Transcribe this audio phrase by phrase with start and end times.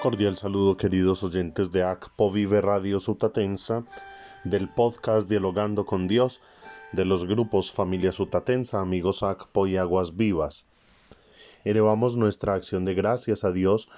[0.00, 3.84] Cordial saludo queridos oyentes de ACPO Vive Radio Sutatensa,
[4.44, 6.40] del podcast Dialogando con Dios,
[6.92, 10.66] de los grupos Familia Sutatensa, Amigos ACPO y Aguas Vivas.
[11.64, 13.90] Elevamos nuestra acción de gracias a Dios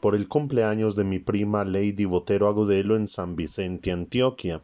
[0.00, 4.62] por el cumpleaños de mi prima Lady Botero Agudelo en San Vicente, Antioquia,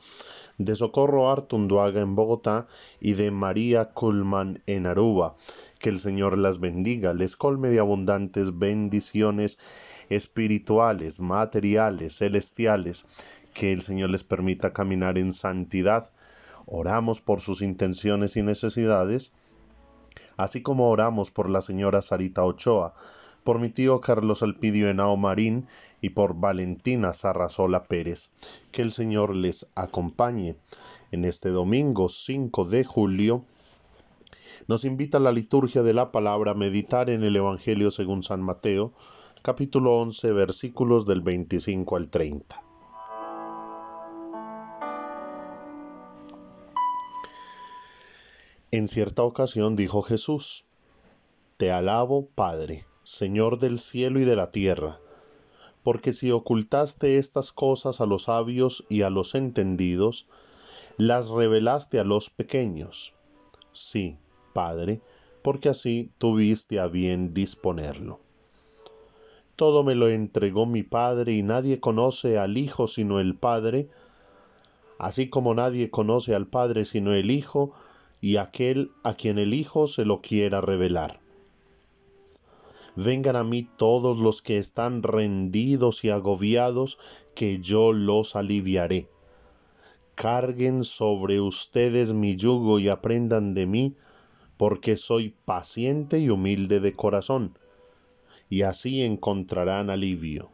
[0.56, 2.68] de Socorro Artunduaga en Bogotá
[3.00, 5.36] y de María Culman en Aruba.
[5.78, 9.58] Que el Señor las bendiga, les colme de abundantes bendiciones
[10.10, 13.04] espirituales, materiales, celestiales,
[13.54, 16.10] que el Señor les permita caminar en santidad.
[16.66, 19.32] Oramos por sus intenciones y necesidades,
[20.36, 22.94] así como oramos por la señora Sarita Ochoa,
[23.44, 25.66] por mi tío Carlos Alpidio Henao Marín
[26.00, 28.32] y por Valentina Sarrazola Pérez.
[28.72, 30.56] Que el Señor les acompañe.
[31.12, 33.44] En este domingo 5 de julio
[34.68, 38.92] nos invita la liturgia de la palabra a meditar en el Evangelio según San Mateo,
[39.46, 42.64] capítulo 11, versículos del 25 al 30.
[48.72, 50.64] En cierta ocasión dijo Jesús,
[51.58, 54.98] Te alabo, Padre Señor del cielo y de la tierra,
[55.84, 60.26] porque si ocultaste estas cosas a los sabios y a los entendidos,
[60.96, 63.14] las revelaste a los pequeños.
[63.70, 64.18] Sí,
[64.52, 65.02] Padre,
[65.42, 68.25] porque así tuviste a bien disponerlo.
[69.56, 73.88] Todo me lo entregó mi Padre y nadie conoce al Hijo sino el Padre,
[74.98, 77.72] así como nadie conoce al Padre sino el Hijo
[78.20, 81.20] y aquel a quien el Hijo se lo quiera revelar.
[82.96, 86.98] Vengan a mí todos los que están rendidos y agobiados,
[87.34, 89.08] que yo los aliviaré.
[90.14, 93.96] Carguen sobre ustedes mi yugo y aprendan de mí,
[94.56, 97.58] porque soy paciente y humilde de corazón,
[98.48, 100.50] y así encontrarán alivio,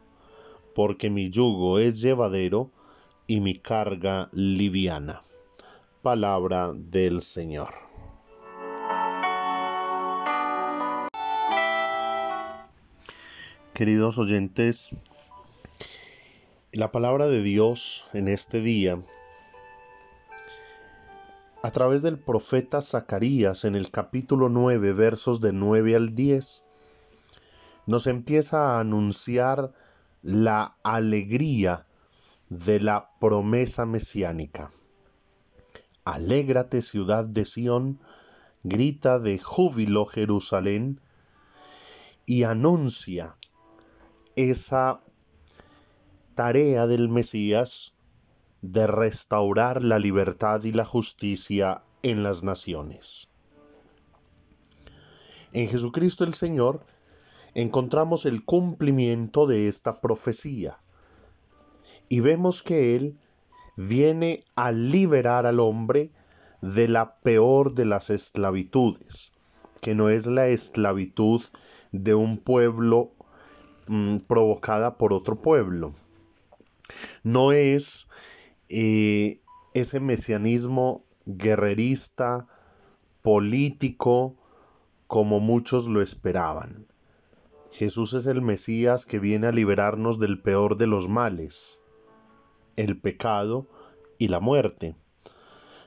[0.73, 2.71] porque mi yugo es llevadero
[3.27, 5.21] y mi carga liviana.
[6.01, 7.73] Palabra del Señor.
[13.73, 14.91] Queridos oyentes,
[16.71, 19.01] la palabra de Dios en este día,
[21.63, 26.65] a través del profeta Zacarías en el capítulo 9, versos de 9 al 10,
[27.85, 29.73] nos empieza a anunciar
[30.21, 31.85] la alegría
[32.49, 34.71] de la promesa mesiánica.
[36.05, 37.99] Alégrate ciudad de Sión,
[38.63, 40.99] grita de júbilo Jerusalén,
[42.25, 43.35] y anuncia
[44.35, 45.01] esa
[46.35, 47.93] tarea del Mesías
[48.61, 53.27] de restaurar la libertad y la justicia en las naciones.
[55.51, 56.85] En Jesucristo el Señor
[57.55, 60.79] encontramos el cumplimiento de esta profecía
[62.09, 63.17] y vemos que Él
[63.75, 66.11] viene a liberar al hombre
[66.61, 69.33] de la peor de las esclavitudes,
[69.81, 71.41] que no es la esclavitud
[71.91, 73.11] de un pueblo
[73.87, 75.93] Mm, provocada por otro pueblo.
[77.23, 78.07] No es
[78.69, 79.41] eh,
[79.73, 82.47] ese mesianismo guerrerista,
[83.21, 84.35] político,
[85.07, 86.87] como muchos lo esperaban.
[87.73, 91.81] Jesús es el Mesías que viene a liberarnos del peor de los males,
[92.75, 93.65] el pecado
[94.19, 94.95] y la muerte.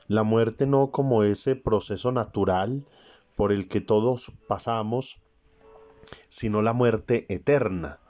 [0.09, 2.85] La muerte no como ese proceso natural
[3.37, 5.21] por el que todos pasamos,
[6.27, 8.01] sino la muerte eterna,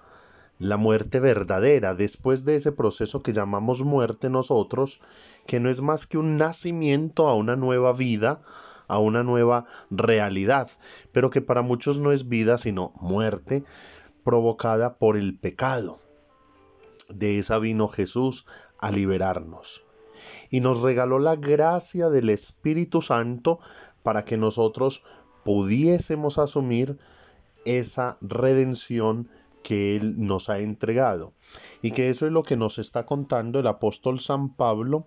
[0.57, 5.01] la muerte verdadera, después de ese proceso que llamamos muerte nosotros,
[5.45, 8.41] que no es más que un nacimiento a una nueva vida,
[8.87, 10.69] a una nueva realidad,
[11.11, 13.63] pero que para muchos no es vida, sino muerte
[14.23, 15.99] provocada por el pecado.
[17.09, 18.45] De esa vino Jesús
[18.77, 19.85] a liberarnos.
[20.49, 23.59] Y nos regaló la gracia del Espíritu Santo
[24.03, 25.03] para que nosotros
[25.43, 26.97] pudiésemos asumir
[27.65, 29.29] esa redención
[29.63, 31.33] que Él nos ha entregado.
[31.81, 35.05] Y que eso es lo que nos está contando el apóstol San Pablo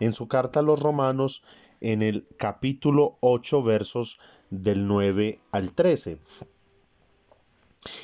[0.00, 1.44] en su carta a los romanos
[1.80, 4.20] en el capítulo 8 versos
[4.50, 6.18] del 9 al 13.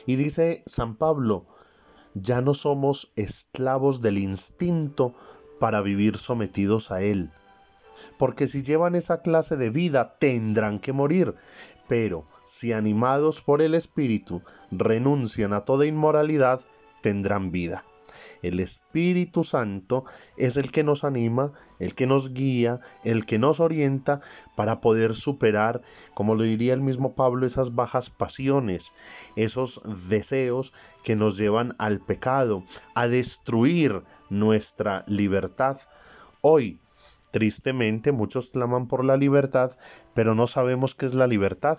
[0.07, 1.47] Y dice San Pablo,
[2.15, 5.15] ya no somos esclavos del instinto
[5.59, 7.31] para vivir sometidos a él.
[8.19, 11.35] Porque si llevan esa clase de vida tendrán que morir.
[11.89, 16.61] Pero si animados por el Espíritu renuncian a toda inmoralidad,
[17.03, 17.85] tendrán vida.
[18.45, 20.05] El Espíritu Santo
[20.37, 24.21] es el que nos anima, el que nos guía, el que nos orienta
[24.55, 25.81] para poder superar,
[26.13, 28.93] como lo diría el mismo Pablo, esas bajas pasiones,
[29.35, 29.81] esos
[30.11, 32.65] deseos que nos llevan al pecado,
[32.95, 35.81] a destruir nuestra libertad.
[36.43, 36.79] Hoy,
[37.31, 39.73] tristemente, muchos claman por la libertad,
[40.13, 41.79] pero no sabemos qué es la libertad.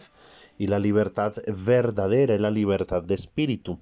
[0.58, 3.78] Y la libertad verdadera es la libertad de espíritu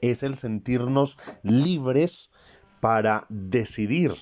[0.00, 2.32] es el sentirnos libres
[2.80, 4.12] para decidir,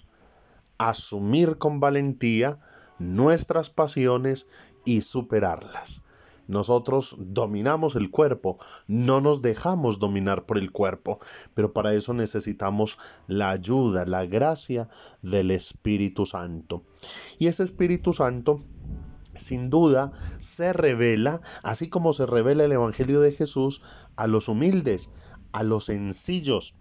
[0.79, 2.59] asumir con valentía
[2.99, 4.49] nuestras pasiones
[4.85, 6.05] y superarlas.
[6.49, 11.21] Nosotros dominamos el cuerpo, no nos dejamos dominar por el cuerpo,
[11.53, 14.89] pero para eso necesitamos la ayuda, la gracia
[15.21, 16.85] del Espíritu Santo.
[17.39, 18.63] Y ese Espíritu Santo
[19.35, 23.83] sin duda se revela, así como se revela el Evangelio de Jesús,
[24.19, 25.11] a los humildes,
[25.53, 26.77] a los sencillos,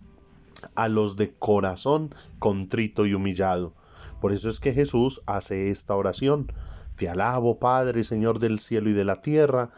[0.76, 3.74] a los de corazón contrito y humillado.
[4.20, 6.52] Por eso es que Jesús hace esta oración.
[6.96, 9.72] Te alabo, Padre, Señor del cielo y de la tierra,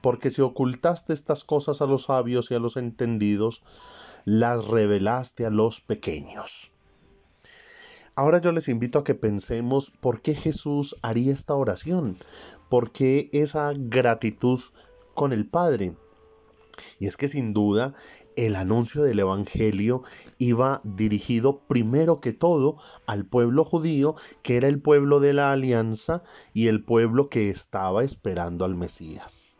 [0.00, 3.62] porque si ocultaste estas cosas a los sabios y a los entendidos,
[4.24, 6.72] las revelaste a los pequeños.
[8.14, 12.16] Ahora yo les invito a que pensemos por qué Jesús haría esta oración,
[12.70, 14.60] por qué esa gratitud
[15.14, 15.94] con el Padre.
[16.98, 17.94] Y es que sin duda
[18.36, 20.02] el anuncio del Evangelio
[20.38, 26.22] iba dirigido primero que todo al pueblo judío, que era el pueblo de la alianza
[26.54, 29.58] y el pueblo que estaba esperando al Mesías.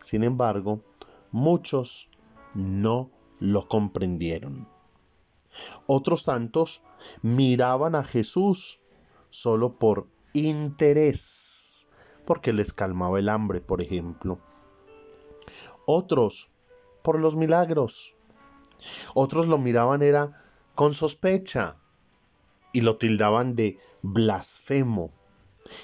[0.00, 0.82] Sin embargo,
[1.30, 2.10] muchos
[2.54, 4.68] no lo comprendieron.
[5.86, 6.84] Otros tantos
[7.22, 8.82] miraban a Jesús
[9.30, 11.88] solo por interés,
[12.24, 14.38] porque les calmaba el hambre, por ejemplo.
[15.86, 16.50] Otros
[17.02, 18.14] por los milagros.
[19.14, 20.32] Otros lo miraban era
[20.74, 21.76] con sospecha
[22.72, 25.10] y lo tildaban de blasfemo.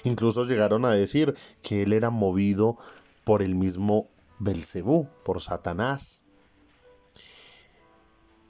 [0.03, 2.77] Incluso llegaron a decir que él era movido
[3.23, 4.07] por el mismo
[4.39, 6.25] Belcebú, por Satanás.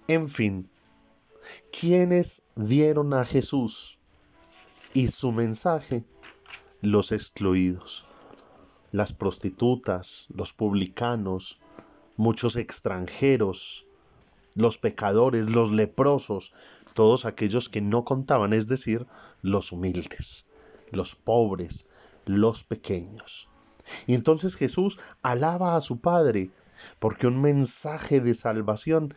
[0.08, 0.70] En fin,
[1.78, 4.00] quienes dieron a Jesús
[4.94, 6.06] y su mensaje?
[6.81, 8.06] Los excluidos,
[8.98, 11.60] las prostitutas, los publicanos,
[12.16, 13.86] muchos extranjeros,
[14.56, 16.56] los pecadores, los leprosos,
[16.96, 19.06] todos aquellos que no contaban, es decir,
[19.44, 20.48] los humildes,
[20.92, 21.90] los pobres,
[22.26, 23.50] los pequeños.
[24.08, 26.50] Y entonces Jesús alaba a su Padre,
[26.98, 29.14] porque un mensaje de salvación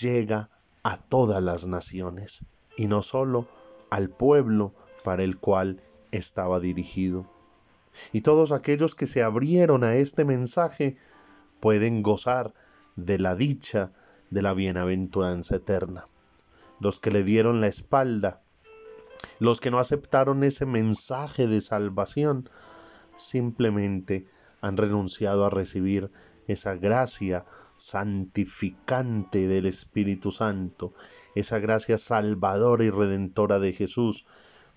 [0.00, 0.50] llega
[0.82, 2.44] a todas las naciones,
[2.76, 3.46] y no solo
[3.90, 4.72] al pueblo
[5.04, 5.80] para el cual
[6.10, 7.33] estaba dirigido.
[8.12, 10.96] Y todos aquellos que se abrieron a este mensaje
[11.60, 12.54] pueden gozar
[12.96, 13.92] de la dicha
[14.30, 16.08] de la bienaventuranza eterna.
[16.80, 18.42] Los que le dieron la espalda,
[19.38, 22.50] los que no aceptaron ese mensaje de salvación,
[23.16, 24.26] simplemente
[24.60, 26.10] han renunciado a recibir
[26.46, 27.44] esa gracia
[27.76, 30.94] santificante del Espíritu Santo,
[31.34, 34.26] esa gracia salvadora y redentora de Jesús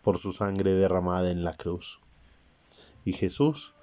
[0.01, 1.99] por su sangre derramada en la cruz.
[3.07, 3.73] Y Jesús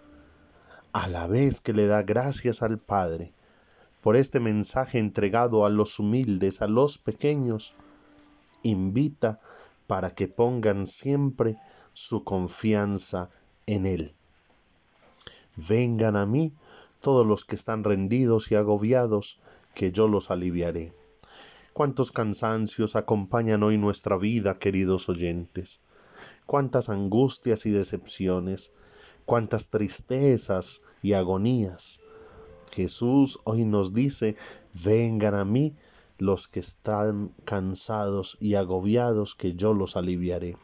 [0.92, 3.32] a la vez que le da gracias al Padre
[4.02, 7.72] por este mensaje entregado a los humildes, a los pequeños,
[8.62, 9.40] invita
[9.86, 11.56] para que pongan siempre
[11.94, 13.30] su confianza
[13.64, 14.14] en Él.
[15.56, 16.52] Vengan a mí
[17.00, 19.40] todos los que están rendidos y agobiados,
[19.74, 20.92] que yo los aliviaré.
[21.72, 25.80] Cuántos cansancios acompañan hoy nuestra vida, queridos oyentes.
[26.44, 28.74] Cuántas angustias y decepciones,
[29.24, 32.00] cuántas tristezas y agonías.
[32.72, 34.36] Jesús hoy nos dice,
[34.72, 35.76] vengan a mí
[36.18, 40.56] los que están cansados y agobiados, que yo los aliviaré.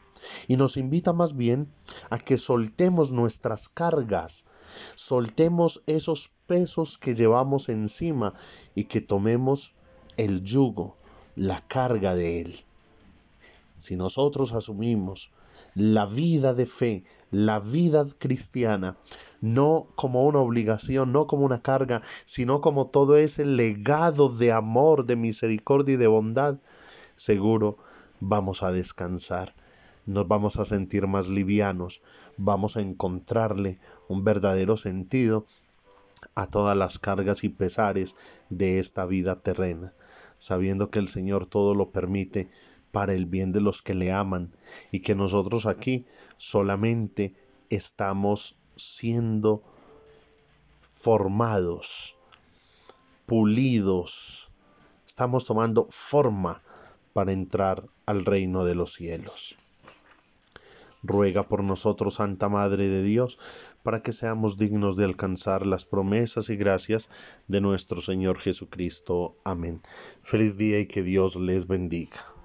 [0.47, 1.71] Y nos invita más bien
[2.09, 4.47] a que soltemos nuestras cargas,
[4.95, 8.33] soltemos esos pesos que llevamos encima
[8.75, 9.73] y que tomemos
[10.17, 10.97] el yugo,
[11.35, 12.59] la carga de Él.
[13.77, 15.31] Si nosotros asumimos
[15.75, 18.97] la vida de fe, la vida cristiana,
[19.39, 25.05] no como una obligación, no como una carga, sino como todo ese legado de amor,
[25.05, 26.57] de misericordia y de bondad,
[27.15, 27.77] seguro
[28.19, 29.55] vamos a descansar,
[30.05, 32.01] nos vamos a sentir más livianos,
[32.37, 35.45] vamos a encontrarle un verdadero sentido
[36.35, 38.15] a todas las cargas y pesares
[38.49, 39.93] de esta vida terrena,
[40.37, 42.49] sabiendo que el Señor todo lo permite
[42.91, 44.51] para el bien de los que le aman
[44.91, 46.05] y que nosotros aquí
[46.37, 47.35] solamente
[47.69, 49.63] estamos siendo
[50.81, 52.15] formados,
[53.25, 54.49] pulidos,
[55.07, 56.61] estamos tomando forma
[57.13, 59.57] para entrar al reino de los cielos.
[61.03, 63.39] Ruega por nosotros, Santa Madre de Dios,
[63.81, 67.09] para que seamos dignos de alcanzar las promesas y gracias
[67.47, 69.35] de nuestro Señor Jesucristo.
[69.43, 69.81] Amén.
[70.21, 72.40] Feliz día y que Dios les bendiga.